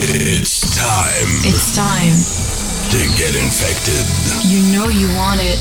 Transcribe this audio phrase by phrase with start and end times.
[0.00, 2.14] It's time It's time.
[2.94, 4.06] to get infected.
[4.46, 5.58] You know you want it.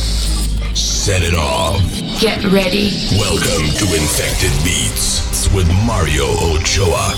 [0.78, 1.82] Set it off.
[2.22, 2.92] Get ready.
[3.18, 7.18] Welcome to Infected Beats with Mario Ochoa.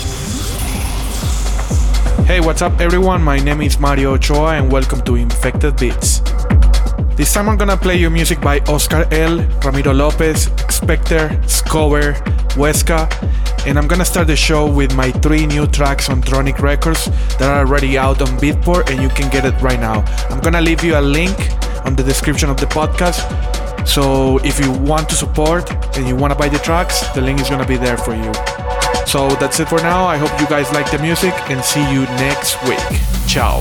[2.24, 3.22] Hey, what's up, everyone?
[3.22, 6.22] My name is Mario Ochoa, and welcome to Infected Beats.
[7.16, 12.14] This time I'm gonna play you music by Oscar L, Ramiro Lopez, Spektre, Skober,
[12.56, 13.10] Weska,
[13.70, 17.04] and I'm gonna start the show with my three new tracks on Tronic Records
[17.38, 20.02] that are already out on Beatport, and you can get it right now.
[20.28, 21.36] I'm gonna leave you a link
[21.86, 23.22] on the description of the podcast.
[23.86, 27.48] So if you want to support and you wanna buy the tracks, the link is
[27.48, 28.32] gonna be there for you.
[29.06, 30.04] So that's it for now.
[30.04, 32.84] I hope you guys like the music and see you next week.
[33.28, 33.60] Ciao.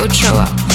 [0.00, 0.69] With Mario Ochoa.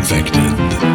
[0.00, 0.89] infected.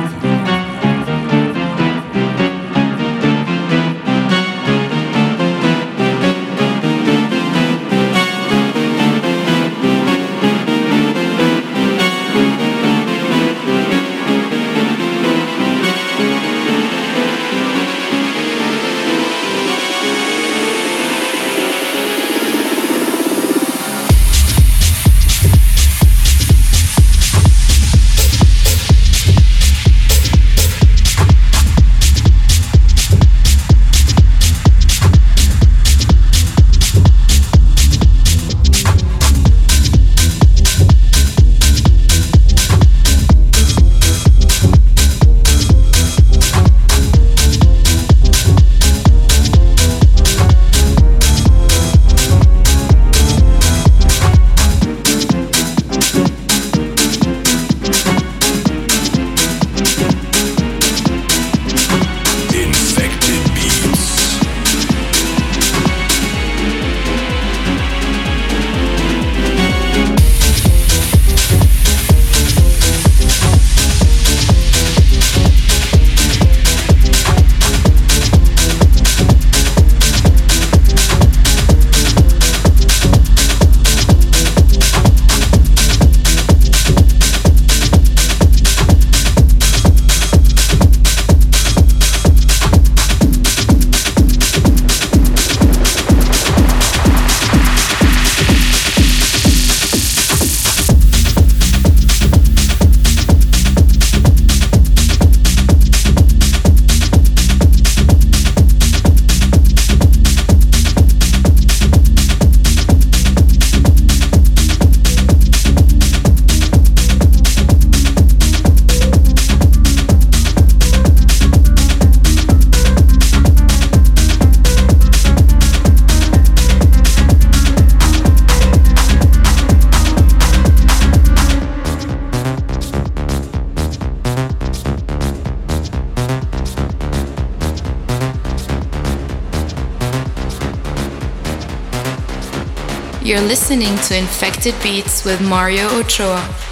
[143.35, 146.64] You're listening to Infected Beats with Mario Ochoa.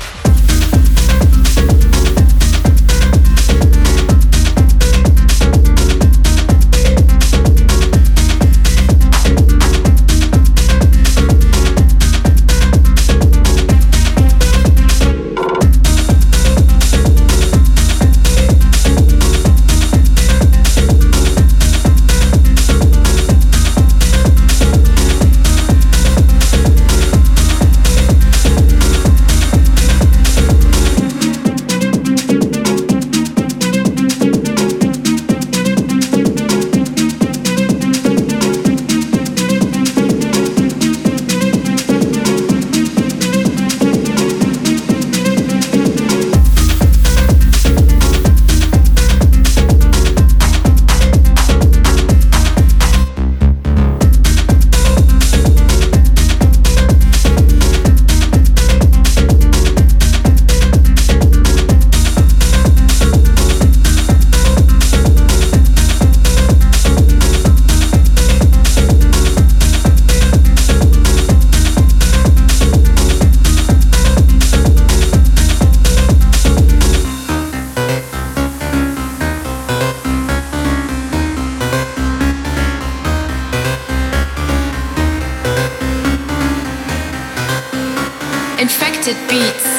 [89.06, 89.73] It beats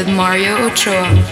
[0.00, 1.29] with Mario Ochoa.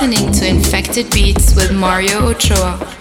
[0.00, 2.99] listening to Infected Beats with Mario Ochoa.